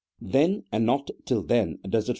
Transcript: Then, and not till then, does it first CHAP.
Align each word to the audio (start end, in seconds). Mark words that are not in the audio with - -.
Then, 0.19 0.63
and 0.71 0.83
not 0.83 1.11
till 1.25 1.43
then, 1.43 1.77
does 1.83 1.83
it 1.83 1.85
first 1.93 2.07
CHAP. 2.07 2.09